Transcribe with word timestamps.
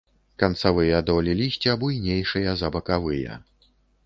Канцавыя 0.43 1.01
долі 1.09 1.35
лісця 1.41 1.75
буйнейшыя 1.83 2.57
за 2.63 2.73
бакавыя. 2.79 3.39